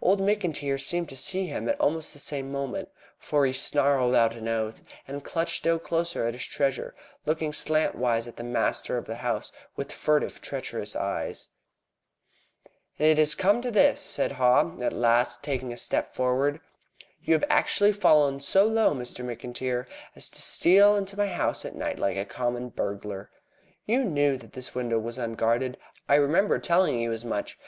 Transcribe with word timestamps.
Old 0.00 0.20
McIntyre 0.20 0.80
seemed 0.80 1.08
to 1.08 1.16
see 1.16 1.48
him 1.48 1.68
at 1.68 1.80
almost 1.80 2.12
the 2.12 2.20
same 2.20 2.52
moment, 2.52 2.88
for 3.18 3.44
he 3.44 3.52
snarled 3.52 4.14
out 4.14 4.36
an 4.36 4.46
oath, 4.46 4.80
and 5.08 5.24
clutched 5.24 5.56
still 5.56 5.80
closer 5.80 6.24
at 6.24 6.34
his 6.34 6.46
treasure, 6.46 6.94
looking 7.26 7.50
slantwise 7.52 8.28
at 8.28 8.36
the 8.36 8.44
master 8.44 8.96
of 8.96 9.06
the 9.06 9.16
house 9.16 9.50
with 9.74 9.90
furtive, 9.90 10.40
treacherous 10.40 10.94
eyes. 10.94 11.48
"And 13.00 13.08
it 13.08 13.18
has 13.18 13.34
really 13.34 13.42
come 13.42 13.62
to 13.62 13.72
this!" 13.72 13.98
said 14.00 14.30
Haw 14.30 14.76
at 14.80 14.92
last, 14.92 15.42
taking 15.42 15.72
a 15.72 15.76
step 15.76 16.14
forward. 16.14 16.60
"You 17.24 17.34
have 17.34 17.44
actually 17.50 17.90
fallen 17.94 18.38
so 18.38 18.66
low, 18.68 18.94
Mr. 18.94 19.24
McIntyre, 19.24 19.86
as 20.14 20.30
to 20.30 20.40
steal 20.40 20.94
into 20.94 21.16
my 21.16 21.26
house 21.26 21.64
at 21.64 21.74
night 21.74 21.98
like 21.98 22.16
a 22.16 22.24
common 22.24 22.68
burglar. 22.68 23.28
You 23.86 24.04
knew 24.04 24.36
that 24.36 24.52
this 24.52 24.72
window 24.76 25.00
was 25.00 25.18
unguarded. 25.18 25.78
I 26.08 26.14
remember 26.14 26.60
telling 26.60 27.00
you 27.00 27.10
as 27.10 27.24
much. 27.24 27.58